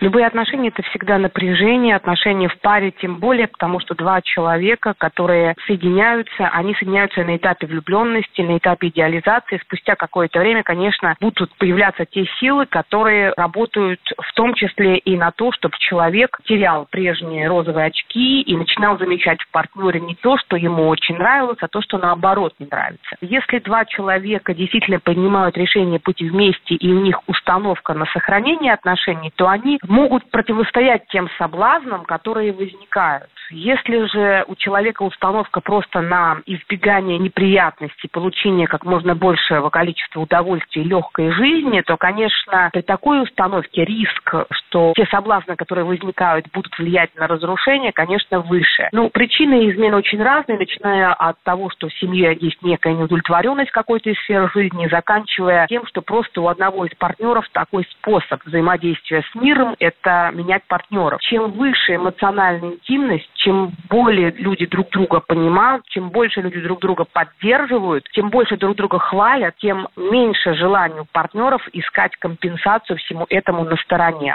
[0.00, 5.54] Любые отношения– это всегда напряжение, отношения в паре тем более, потому что два человека, которые
[5.66, 9.60] соединяются, они соединяются на этапе влюбленности, на этапе идеализации.
[9.62, 15.32] Спустя какое-то время, конечно, будут появляться те силы, которые работают в том числе и на
[15.32, 20.56] то, чтобы человек терял прежние розовые очки и начинал замечать в партнере не то, что
[20.56, 23.16] ему очень нравилось, а то, что наоборот не нравится.
[23.20, 29.30] Если два человека действительно принимают решение быть вместе и у них установка на сохранение отношений,
[29.36, 33.28] то они могут противостоять тем соблазнам, которые возникают.
[33.50, 40.82] Если же у человека установка просто на избегание неприятностей, получение как можно большего количества удовольствия
[40.82, 46.78] и легкой жизни, то, конечно, при такой установке риск, что те соблазны, которые возникают, будут
[46.78, 48.88] влиять на разрушение, конечно, выше.
[48.92, 54.10] Ну, причины измены очень разные, начиная от того, что в семье есть некая неудовлетворенность какой-то
[54.10, 59.34] из сфер жизни, заканчивая тем, что просто у одного из партнеров такой способ взаимодействия с
[59.34, 61.20] миром– это менять партнеров.
[61.22, 67.04] Чем выше эмоциональная интимность, чем более люди друг друга понимают, чем больше люди друг друга
[67.04, 73.64] поддерживают, чем больше друг друга хвалят, тем меньше желания у партнеров искать компенсацию всему этому
[73.64, 74.34] на стороне.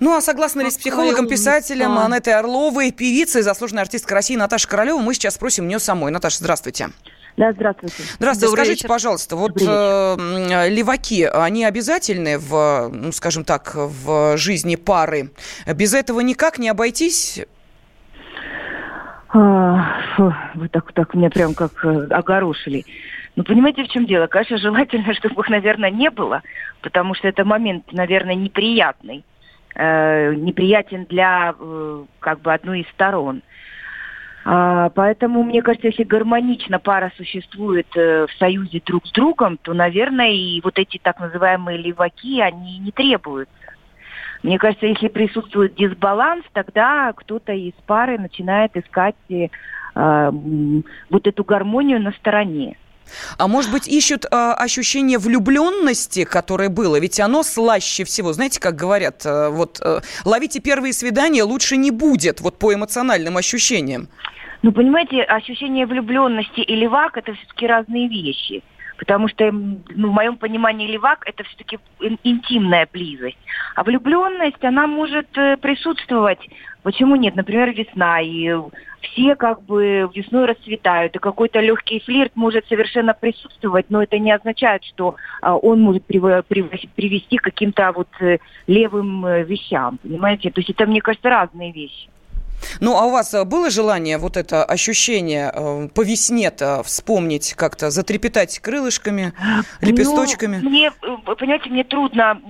[0.00, 5.02] Ну, а согласно ли с психологом, писателем Анеттой Орловой, певицей, заслуженной артисткой России Наташей Королевой,
[5.02, 6.12] мы сейчас спросим у нее самой.
[6.12, 6.88] Наташа, здравствуйте.
[7.36, 7.94] Да, здравствуйте.
[8.14, 8.46] Здравствуйте.
[8.46, 8.88] Добрый Скажите, вечер.
[8.88, 15.30] пожалуйста, вот э, леваки, они обязательны в, ну, скажем так, в жизни пары?
[15.66, 17.44] Без этого никак не обойтись?
[19.28, 22.86] А, фу, вы так, так меня прям как э, огорошили.
[23.34, 24.28] Ну, понимаете, в чем дело?
[24.28, 26.42] Конечно, желательно, чтобы их, наверное, не было,
[26.80, 29.24] потому что это момент, наверное, неприятный.
[29.74, 33.42] Э, неприятен для э, как бы одной из сторон.
[34.48, 39.74] А, поэтому, мне кажется, если гармонично пара существует э, в союзе друг с другом, то,
[39.74, 43.52] наверное, и вот эти так называемые леваки, они не требуются.
[44.44, 49.48] Мне кажется, если присутствует дисбаланс, тогда кто-то из пары начинает искать э,
[51.10, 52.76] вот эту гармонию на стороне.
[53.38, 57.00] А может быть, ищут э, ощущение влюбленности, которое было?
[57.00, 58.32] Ведь оно слаще всего.
[58.32, 63.36] Знаете, как говорят, э, вот э, ловите первые свидания лучше не будет, вот по эмоциональным
[63.36, 64.08] ощущениям.
[64.62, 68.62] Ну, понимаете, ощущение влюбленности и левак– это все-таки разные вещи
[68.96, 71.78] потому что, ну, в моем понимании, левак– это все-таки
[72.24, 73.38] интимная близость.
[73.74, 76.40] А влюбленность, она может э, присутствовать.
[76.82, 77.36] Почему нет?
[77.36, 78.50] Например, весна, и
[79.00, 84.32] все как бы весной расцветают, и какой-то легкий флирт может совершенно присутствовать, но это не
[84.32, 90.50] означает, что а, он может привести к каким-то вот э, левым э, вещам, понимаете?
[90.50, 92.08] То есть это, мне кажется, разные вещи.
[92.80, 97.90] Ну, а у вас э, было желание вот это ощущение э, по весне-то вспомнить как-то,
[97.90, 99.32] затрепетать крылышками,
[99.80, 100.60] ну, лепесточками?
[100.62, 102.40] Ну, мне, э, понимаете, мне трудно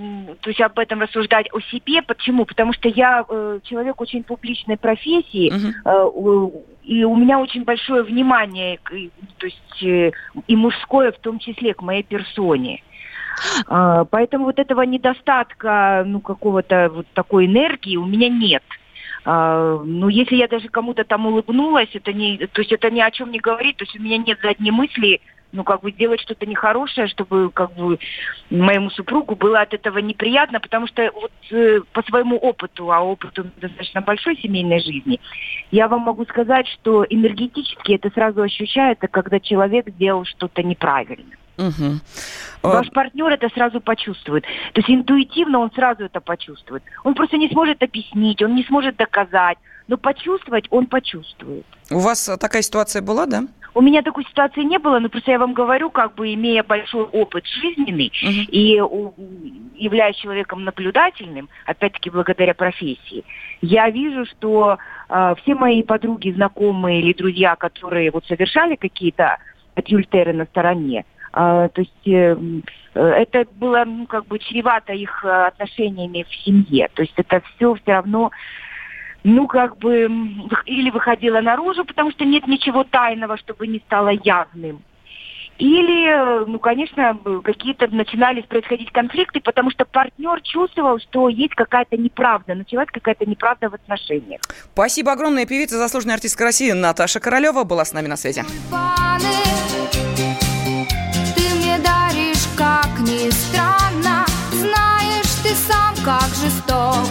[0.40, 2.03] то есть об этом рассуждать о себе.
[2.03, 2.45] Почему?
[2.45, 6.55] Потому что я э, человек очень публичной профессии, угу.
[6.55, 8.79] э, и у меня очень большое внимание,
[9.38, 10.12] то есть э,
[10.47, 12.83] и мужское в том числе к моей персоне.
[13.66, 18.62] А, поэтому вот этого недостатка, ну, какого-то вот такой энергии у меня нет.
[19.29, 23.11] А, ну, если я даже кому-то там улыбнулась, это не, то есть это ни о
[23.11, 26.47] чем не говорит, то есть у меня нет задней мысли, ну, как бы делать что-то
[26.47, 27.99] нехорошее, чтобы, как бы,
[28.51, 33.47] моему супругу было от этого неприятно, потому что вот э, по своему опыту, а опыту
[33.57, 35.19] достаточно большой семейной жизни,
[35.73, 41.35] я вам могу сказать, что энергетически это сразу ощущается, когда человек сделал что-то неправильно.
[41.59, 42.01] Угу.
[42.62, 44.45] Ваш партнер это сразу почувствует.
[44.73, 46.83] То есть интуитивно он сразу это почувствует.
[47.05, 51.64] Он просто не сможет объяснить, он не сможет доказать, но почувствовать он почувствует.
[51.90, 53.45] У вас такая ситуация была, да?
[53.75, 57.05] У меня такой ситуации не было, но просто я вам говорю, как бы имея большой
[57.05, 59.12] опыт жизненный uh и у,
[59.75, 63.23] являясь человеком наблюдательным, опять-таки благодаря профессии,
[63.61, 64.79] я вижу, что
[65.11, 69.37] э, все мои подруги, знакомые или друзья, которые вот совершали какие-то
[69.75, 71.05] адюльтеры на стороне,
[71.37, 72.35] то есть э,
[72.94, 76.88] э, это было ну, как бы чревато их э, отношениями в семье.
[76.94, 78.31] То есть это все все равно
[79.22, 80.09] ну, как бы,
[80.66, 84.83] или выходило наружу, потому что нет ничего тайного, чтобы не стало явным.
[85.59, 92.55] Или, ну, конечно, какие-то начинались происходить конфликты, потому что партнер чувствовал, что есть какая-то неправда,
[92.55, 94.40] началась какая-то неправда в отношениях.
[94.72, 95.44] Спасибо огромное.
[95.44, 98.44] Певица, заслуженная артистка России Наташа Королева была с нами на связи.
[106.47, 107.09] Жесток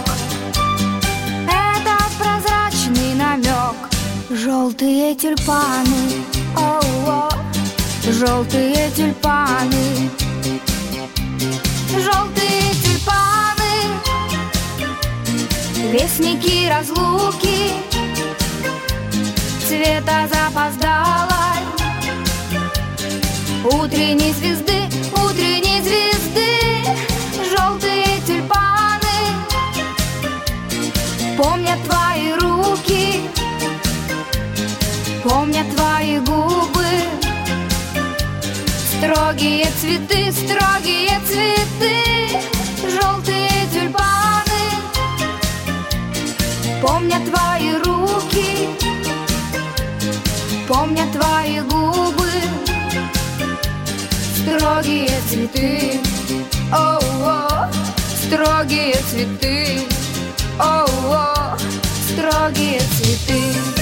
[1.48, 3.76] Это прозрачный намек.
[4.30, 6.24] Желтые тюльпаны
[6.56, 6.80] о
[8.04, 10.10] Желтые тюльпаны.
[11.92, 13.74] Желтые тюльпаны.
[15.92, 17.72] Вестники разлуки.
[19.68, 21.62] Цвета запоздалой.
[23.64, 24.76] Утренней звезды
[31.38, 33.30] Помнят твои руки,
[35.24, 36.86] помнят твои губы.
[38.98, 42.40] Строгие цветы, строгие цветы
[42.90, 44.64] Желтые тюльпаны.
[46.82, 48.70] Помня твои руки
[50.68, 52.32] Помня твои губы.
[54.38, 56.00] Строгие цветы
[56.72, 57.70] Оу-о,
[58.24, 59.95] строгие цветы
[60.58, 61.58] Оу-о,
[62.08, 63.75] строгие цветы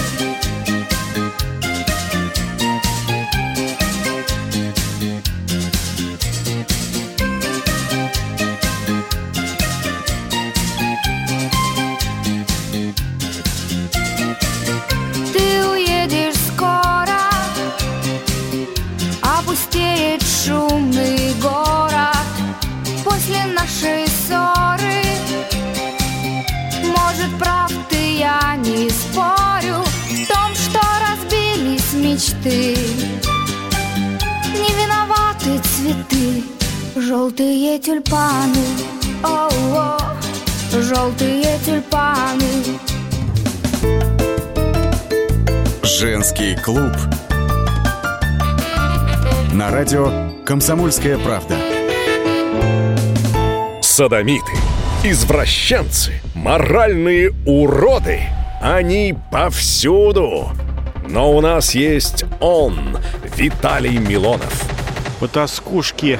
[37.24, 38.66] Желтые тюльпаны
[39.24, 39.98] О-о,
[40.74, 42.78] желтые тюльпаны.
[45.84, 46.92] Женский клуб.
[49.54, 51.56] На радио «Комсомольская правда»
[53.80, 54.52] Садомиты,
[55.06, 58.20] извращенцы, моральные уроды.
[58.62, 60.50] Они повсюду.
[61.08, 62.98] Но у нас есть он,
[63.38, 64.62] Виталий Милонов.
[65.22, 66.20] Потаскушки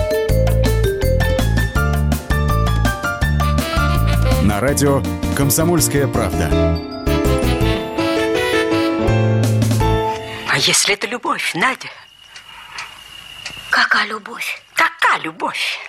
[4.61, 5.01] На радио
[5.35, 6.47] «Комсомольская правда».
[10.47, 11.89] А если это любовь, Надя?
[13.71, 14.61] Какая любовь?
[14.75, 15.79] Какая любовь?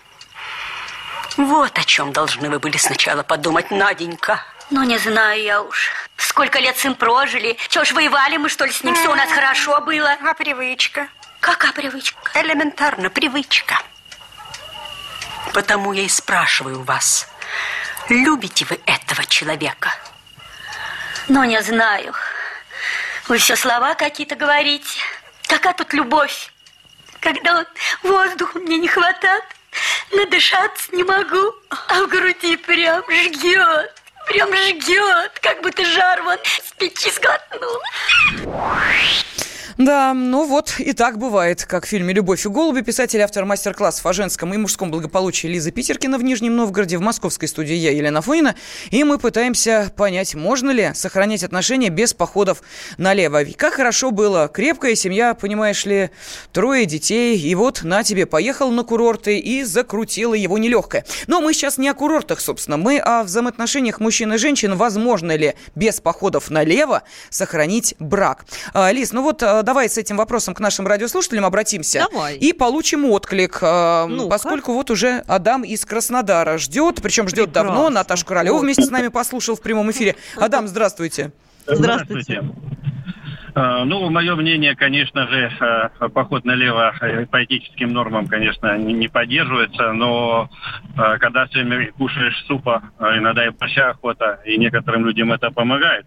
[1.36, 4.42] Вот о чем должны вы были сначала подумать, Наденька.
[4.70, 5.92] Ну, не знаю я уж.
[6.16, 7.58] Сколько лет с ним прожили.
[7.68, 8.94] Чего ж, воевали мы, что ли, с ним?
[8.94, 10.16] Все у нас хорошо было.
[10.24, 11.08] А привычка?
[11.40, 12.18] Какая привычка?
[12.40, 13.82] Элементарно, привычка.
[15.52, 17.28] Потому я и спрашиваю вас,
[18.12, 19.92] любите вы этого человека?
[21.28, 22.14] Ну, не знаю.
[23.28, 25.00] Вы все слова какие-то говорите.
[25.46, 26.52] Какая тут любовь?
[27.20, 27.68] Когда вот
[28.02, 29.44] воздуха мне не хватает,
[30.10, 31.54] надышаться не могу,
[31.88, 33.94] а в груди прям жгет.
[34.26, 37.80] Прям жгет, как будто жар вон с печи сглотнул.
[39.84, 44.06] Да, ну вот и так бывает, как в фильме «Любовь и голуби» писатель автор мастер-классов
[44.06, 48.22] о женском и мужском благополучии Лиза Питеркина в Нижнем Новгороде, в московской студии я, Елена
[48.22, 48.54] Фонина,
[48.92, 52.62] и мы пытаемся понять, можно ли сохранять отношения без походов
[52.96, 53.42] налево.
[53.56, 56.10] Как хорошо было, крепкая семья, понимаешь ли,
[56.52, 61.04] трое детей, и вот на тебе поехал на курорты и закрутила его нелегкое.
[61.26, 65.54] Но мы сейчас не о курортах, собственно, мы о взаимоотношениях мужчин и женщин, возможно ли
[65.74, 68.44] без походов налево сохранить брак.
[68.74, 72.06] А, Лиз, ну вот а, давай с этим вопросом к нашим радиослушателям обратимся.
[72.10, 72.36] Давай.
[72.36, 77.72] И получим отклик, ну поскольку вот уже Адам из Краснодара ждет, причем ждет Прекрасно.
[77.72, 77.88] давно.
[77.88, 80.14] Наташа Королева вместе с нами послушал в прямом эфире.
[80.36, 81.32] Адам, здравствуйте.
[81.66, 82.42] Здравствуйте.
[83.54, 86.94] Э, ну, мое мнение, конечно же, э, поход налево
[87.30, 90.50] по этическим нормам, конечно, не поддерживается, но
[90.96, 96.04] когда все время кушаешь супа, иногда и борща охота, и некоторым людям это помогает.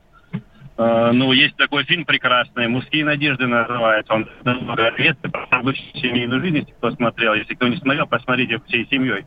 [0.78, 4.14] Uh, ну, есть такой фильм прекрасный, «Мужские надежды» называется.
[4.14, 7.34] Он много лет про обычную семейную жизнь, если кто смотрел.
[7.34, 9.26] Если кто не смотрел, посмотрите всей семьей.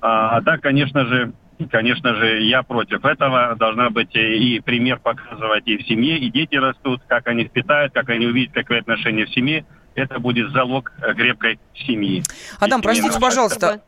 [0.00, 1.32] А, а так, конечно же,
[1.70, 3.54] конечно же, я против этого.
[3.56, 8.08] Должна быть и пример показывать и в семье, и дети растут, как они питают, как
[8.08, 12.22] они увидят, какое отношение в семье это будет залог крепкой семьи.
[12.60, 13.80] Адам, простите, пожалуйста.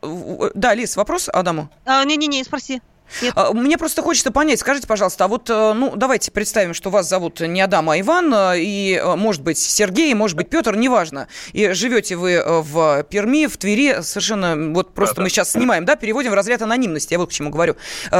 [0.55, 1.71] Да, Лиз, вопрос Адаму?
[1.85, 2.81] А, не-не-не, спроси.
[3.23, 3.33] Нет.
[3.37, 7.09] А, мне просто хочется понять, скажите, пожалуйста, а вот, э, ну, давайте представим, что вас
[7.09, 11.29] зовут не Адам, а Иван, э, и, э, может быть, Сергей, может быть, Петр, неважно.
[11.53, 15.31] И живете вы в Перми, в Твери, совершенно, вот просто да, мы да.
[15.31, 17.77] сейчас снимаем, да, переводим в разряд анонимности, я вот к чему говорю.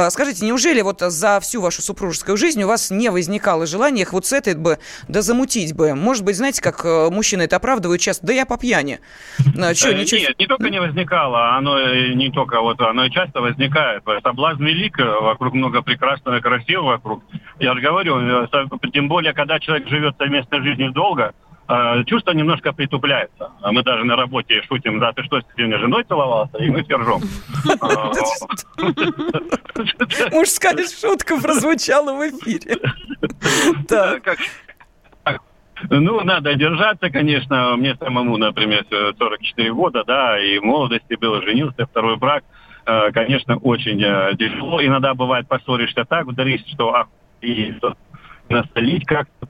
[0.09, 4.25] Скажите, неужели вот за всю вашу супружескую жизнь у вас не возникало желания их вот
[4.25, 5.95] с этой бы, да замутить бы?
[5.95, 8.99] Может быть, знаете, как мужчины это оправдывают часто, да я по пьяни.
[9.37, 10.19] Что, ничего...
[10.19, 11.79] Нет, не только не возникало, оно
[12.13, 14.03] не только вот, оно и часто возникает.
[14.23, 17.23] Соблазн велик, вокруг много прекрасного и красивого вокруг.
[17.59, 18.47] Я же говорю, э,
[18.93, 21.33] тем более, когда человек живет совместной жизнью долго,
[21.67, 23.51] э, чувство немножко притупляется.
[23.61, 26.57] А мы даже на работе шутим, да, ты что, с своей женой целовался?
[26.57, 27.21] И мы все ржем.
[30.31, 32.77] Мужская шутка прозвучала в эфире.
[33.87, 34.37] Так.
[35.89, 37.75] Ну, надо держаться, конечно.
[37.77, 42.43] Мне самому, например, 44 года, да, и в молодости был, женился, второй брак.
[42.89, 44.83] Э, конечно, очень э, тяжело.
[44.83, 47.07] Иногда бывает поссоришься так, вдарись, что ах,
[47.39, 47.95] и что,
[48.49, 49.47] насолить как-то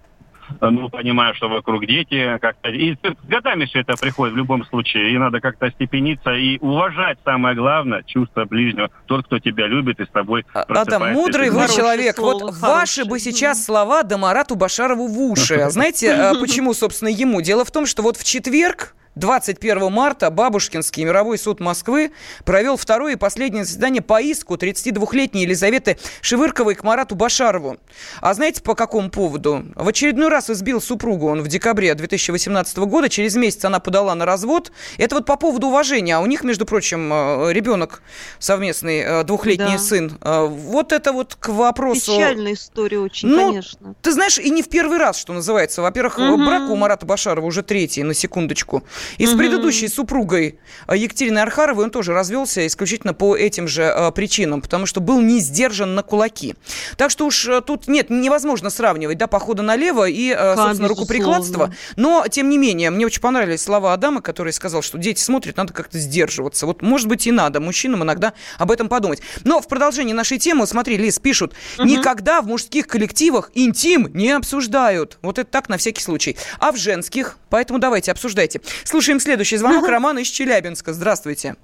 [0.61, 2.69] ну, понимаю, что вокруг дети, как-то...
[2.69, 7.19] И с годами все это приходит в любом случае, и надо как-то остепениться и уважать,
[7.23, 11.67] самое главное, чувство ближнего, тот, кто тебя любит и с тобой а, Адам, мудрый вы
[11.67, 12.15] человек.
[12.15, 12.73] Слово, вот хорошее.
[12.73, 15.69] ваши бы сейчас слова Дамарату Башарову в уши.
[15.69, 17.41] Знаете, а почему, собственно, ему?
[17.41, 22.11] Дело в том, что вот в четверг 21 марта Бабушкинский мировой суд Москвы
[22.45, 27.77] провел второе и последнее заседание по иску 32-летней Елизаветы Шевырковой к Марату Башарову.
[28.21, 29.65] А знаете, по какому поводу?
[29.75, 33.09] В очередной раз избил супругу он в декабре 2018 года.
[33.09, 34.71] Через месяц она подала на развод.
[34.97, 36.15] Это вот по поводу уважения.
[36.15, 38.01] А у них, между прочим, э, ребенок
[38.39, 39.77] совместный, э, двухлетний да.
[39.77, 40.17] сын.
[40.21, 42.13] Э, вот это вот к вопросу...
[42.13, 43.95] Печальная история очень, ну, конечно.
[44.01, 45.81] Ты знаешь, и не в первый раз, что называется.
[45.81, 46.37] Во-первых, угу.
[46.37, 48.83] брак у Марата Башарова уже третий, на секундочку.
[49.17, 49.33] И угу.
[49.33, 54.61] с предыдущей супругой э, Екатериной Архаровой он тоже развелся исключительно по этим же э, причинам,
[54.61, 56.55] потому что был не сдержан на кулаки.
[56.97, 61.73] Так что уж э, тут нет, невозможно сравнивать, да, похода налево и, э, собственно, рукоприкладство.
[61.95, 65.73] Но, тем не менее, мне очень понравились слова Адама, который сказал, что дети смотрят, надо
[65.73, 66.65] как-то сдерживаться.
[66.65, 69.21] Вот, может быть, и надо мужчинам иногда об этом подумать.
[69.43, 71.87] Но в продолжении нашей темы, смотри, Лиз, пишут, угу.
[71.87, 75.17] никогда в мужских коллективах интим не обсуждают.
[75.21, 76.37] Вот это так на всякий случай.
[76.59, 77.37] А в женских?
[77.49, 78.61] Поэтому давайте, обсуждайте.
[78.99, 79.87] Слушаем следующий звонок.
[79.87, 80.91] Роман из Челябинска.
[80.91, 81.55] Здравствуйте.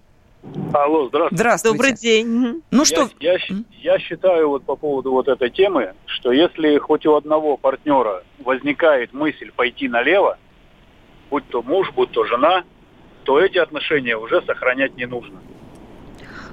[0.71, 1.36] Алло, здравствуйте.
[1.36, 1.77] Здравствуйте.
[1.77, 2.63] Добрый день.
[2.71, 3.09] Ну что?
[3.19, 3.39] Я, я,
[3.81, 9.11] я считаю вот по поводу вот этой темы, что если хоть у одного партнера возникает
[9.11, 10.38] мысль пойти налево,
[11.29, 12.63] будь то муж, будь то жена,
[13.25, 15.41] то эти отношения уже сохранять не нужно.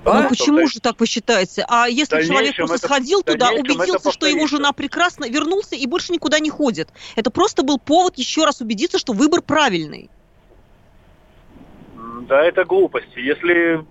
[0.05, 0.23] А?
[0.23, 1.65] Ну почему же так вы считаете?
[1.69, 6.13] А если человек просто это, сходил туда, убедился, что его жена прекрасно, вернулся и больше
[6.13, 10.11] никуда не ходит, это просто был повод еще раз убедиться, что выбор правильный.
[12.29, 13.19] Да, это глупости.
[13.19, 13.85] Если...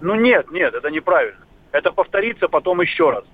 [0.00, 1.44] Ну нет, нет, это неправильно.
[1.70, 3.24] Это повторится потом еще раз.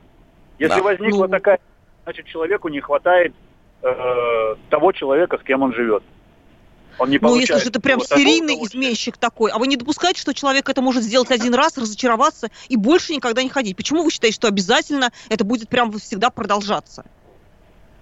[0.59, 0.83] Если да.
[0.83, 1.29] возникла ну...
[1.29, 1.61] такая,
[2.05, 3.35] значит, человеку не хватает
[3.83, 6.03] э, того человека, с кем он живет.
[6.99, 10.35] Он не ну, если же это прям серийный изменщик такой, а вы не допускаете, что
[10.35, 13.77] человек это может сделать один раз, разочароваться и больше никогда не ходить?
[13.77, 17.05] Почему вы считаете, что обязательно это будет прям всегда продолжаться?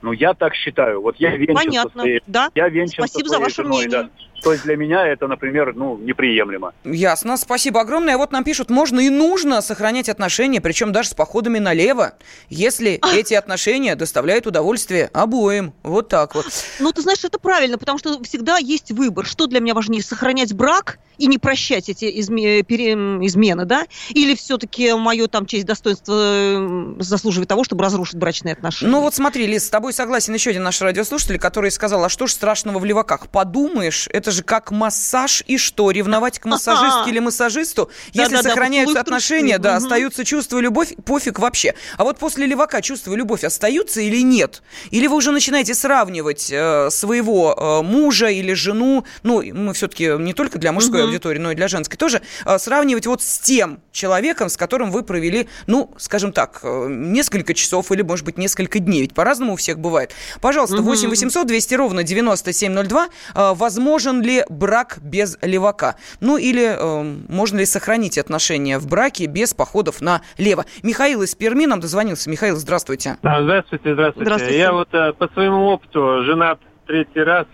[0.01, 1.03] Ну, я так считаю.
[1.03, 2.51] Вот я венчан Понятно, своей, да.
[2.55, 4.03] Я венчан Спасибо за ваше женой, мнение.
[4.05, 4.11] Да.
[4.43, 6.73] То есть для меня это, например, ну, неприемлемо.
[6.85, 8.17] Ясно, спасибо огромное.
[8.17, 12.15] Вот нам пишут, можно и нужно сохранять отношения, причем даже с походами налево,
[12.49, 15.73] если эти отношения доставляют удовольствие обоим.
[15.83, 16.47] Вот так вот.
[16.79, 19.27] Ну, ты знаешь, это правильно, потому что всегда есть выбор.
[19.27, 22.93] Что для меня важнее, сохранять брак и не прощать эти изме- пере-
[23.27, 23.87] измены, да?
[24.11, 28.91] Или все-таки мое там честь, достоинство заслуживает того, чтобы разрушить брачные отношения?
[28.93, 32.27] Ну вот смотри, Лиз, с тобой согласен еще один наш радиослушатель, который сказал, а что
[32.27, 33.29] ж страшного в леваках?
[33.29, 35.91] Подумаешь, это же как массаж и что?
[35.91, 37.91] Ревновать к массажистке или массажисту?
[38.13, 41.75] Если сохраняются отношения, да, остаются чувства и любовь, пофиг вообще.
[41.97, 44.63] А вот после левака чувства и любовь остаются или нет?
[44.91, 50.33] Или вы уже начинаете сравнивать э, своего э, мужа или жену, ну, мы все-таки не
[50.33, 54.49] только для мужской аудитории, но и для женской тоже, э, сравнивать вот с тем человеком,
[54.49, 59.03] с которым вы провели, ну, скажем так, э, несколько часов или, может быть, несколько дней.
[59.03, 60.13] Ведь по-разному у всех бывает.
[60.41, 63.09] Пожалуйста, 8 800 200 ровно 9702.
[63.35, 65.97] Э, возможен ли брак без левака?
[66.21, 70.65] Ну или э, можно ли сохранить отношения в браке без походов налево?
[70.83, 72.31] Михаил из Перми нам дозвонился.
[72.31, 73.17] Михаил, здравствуйте.
[73.23, 74.25] Здравствуйте, здравствуйте.
[74.25, 74.59] здравствуйте.
[74.59, 77.47] Я вот э, по своему опыту женат третий раз,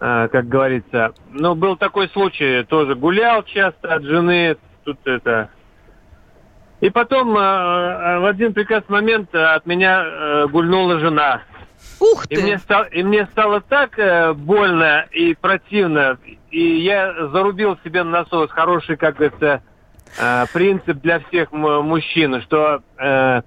[0.00, 1.12] э, как говорится.
[1.30, 5.50] Ну, был такой случай, тоже гулял часто от жены, тут это...
[6.80, 11.42] И потом э, э в один прекрасный момент от меня э, гульнула жена.
[12.00, 12.34] Ух ты!
[12.34, 16.18] И мне, стало, и мне стало так э, больно и противно,
[16.50, 19.62] и я зарубил себе на носу хороший, как это,
[20.52, 23.42] принцип для всех мужчин, что э,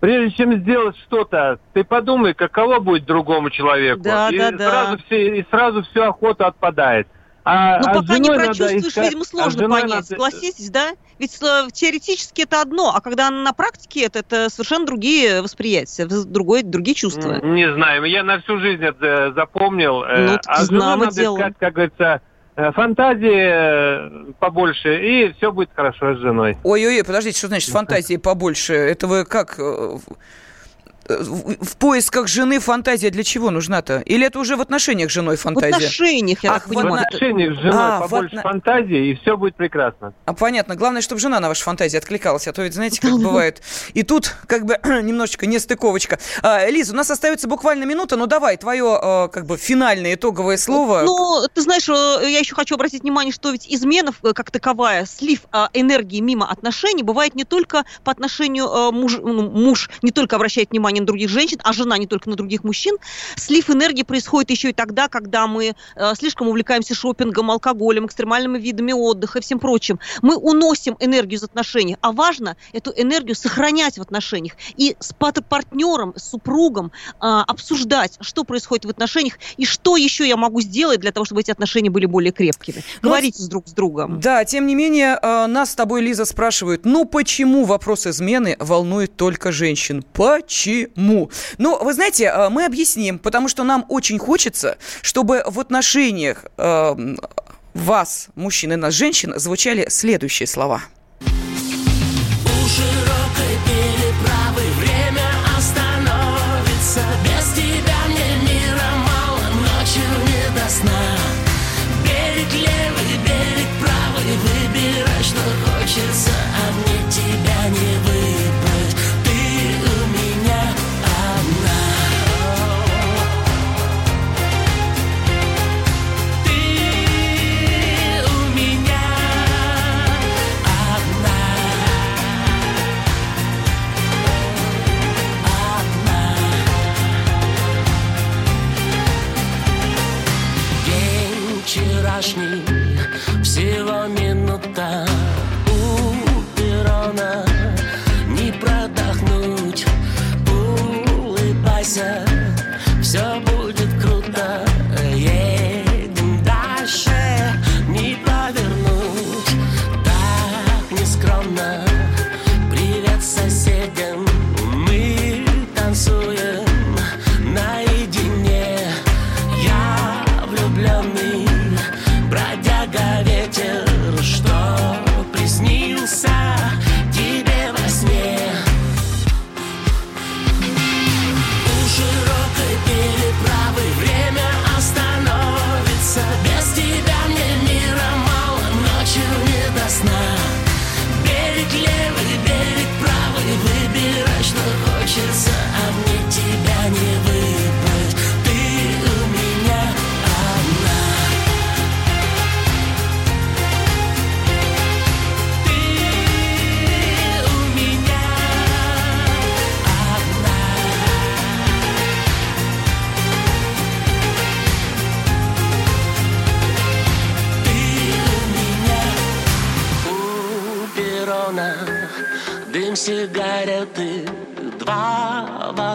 [0.00, 4.02] прежде чем сделать что-то, ты подумай, каково будет другому человеку.
[4.02, 5.02] Да, и да, сразу да.
[5.06, 7.08] Все, и сразу все охота отпадает.
[7.44, 9.90] А, Но а пока не прочувствуешь, искать, видимо, сложно а понять.
[9.90, 10.06] Надо...
[10.06, 10.92] Согласитесь, да?
[11.18, 16.62] Ведь э, теоретически это одно, а когда на практике это, это совершенно другие восприятия, другое,
[16.62, 17.44] другие чувства.
[17.44, 20.02] Не знаю, я на всю жизнь это запомнил.
[20.04, 21.36] Э, ну, а знамо надо дело.
[21.36, 22.22] искать, как говорится,
[22.56, 26.56] э, фантазии побольше, и все будет хорошо с женой.
[26.64, 28.72] Ой-ой-ой, подождите, что значит фантазии побольше?
[28.72, 29.58] Это вы как
[31.08, 33.98] в поисках жены фантазия для чего нужна-то?
[34.00, 35.74] Или это уже в отношениях с женой фантазия?
[35.74, 37.04] В отношениях, я Ах, так понимаю.
[37.04, 38.42] В отношениях с женой а, побольше от...
[38.42, 40.14] фантазии, и все будет прекрасно.
[40.24, 40.76] А понятно.
[40.76, 42.48] Главное, чтобы жена на ваши фантазии откликалась.
[42.48, 43.62] А то ведь, знаете, как бывает.
[43.92, 46.18] И тут как бы немножечко нестыковочка.
[46.42, 48.16] А, Лиза, у нас остается буквально минута.
[48.16, 51.02] Ну давай, твое а, как бы финальное итоговое слово.
[51.04, 55.04] Ну, ты знаешь, э, я еще хочу обратить внимание, что ведь измена э, как таковая,
[55.04, 60.36] слив а, энергии мимо отношений бывает не только по отношению муж, ну, муж не только
[60.36, 62.96] обращает внимание на других женщин, а жена не только на других мужчин.
[63.36, 68.92] Слив энергии происходит еще и тогда, когда мы э, слишком увлекаемся шопингом, алкоголем, экстремальными видами
[68.92, 69.98] отдыха и всем прочим.
[70.22, 76.14] Мы уносим энергию из отношений, а важно эту энергию сохранять в отношениях и с партнером,
[76.16, 81.12] с супругом э, обсуждать, что происходит в отношениях и что еще я могу сделать для
[81.12, 82.82] того, чтобы эти отношения были более крепкими.
[83.02, 84.20] Ну, Говорите с друг с другом.
[84.20, 89.16] Да, тем не менее, э, нас с тобой, Лиза, спрашивают, ну почему вопрос измены волнует
[89.16, 90.02] только женщин?
[90.12, 90.83] Почему?
[91.58, 97.16] Ну, вы знаете, э, мы объясним, потому что нам очень хочется, чтобы в отношениях э,
[97.74, 100.82] вас, мужчин и нас, женщин, звучали следующие слова.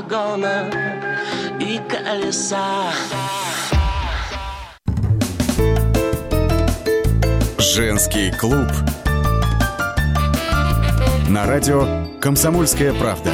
[0.09, 0.69] Вагона
[1.59, 2.91] и колеса
[7.57, 8.67] Женский клуб.
[11.29, 11.85] На радио
[12.19, 13.31] «Комсомольская правда».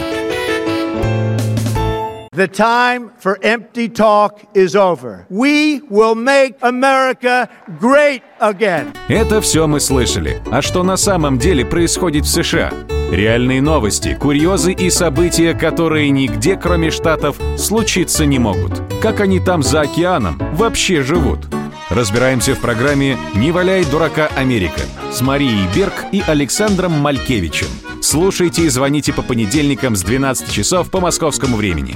[2.33, 5.25] The time for empty talk is over.
[5.29, 7.47] We will make America
[7.79, 8.93] great again.
[9.07, 10.41] Это все мы слышали.
[10.51, 12.73] А что на самом деле происходит в США?
[13.11, 18.81] Реальные новости, курьезы и события, которые нигде, кроме Штатов, случиться не могут.
[19.01, 21.39] Как они там за океаном вообще живут?
[21.89, 24.81] Разбираемся в программе «Не валяй дурака Америка»
[25.11, 27.67] с Марией Берг и Александром Малькевичем.
[28.01, 31.95] Слушайте и звоните по понедельникам с 12 часов по московскому времени.